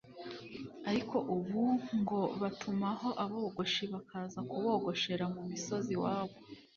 ariko 0.89 1.15
ubu 1.35 1.61
ngo 1.99 2.19
batumaho 2.41 3.09
abogoshi 3.23 3.83
bakaza 3.93 4.39
kubogoshera 4.49 5.23
mu 5.33 5.41
misozi 5.49 5.91
iwabo 5.97 6.35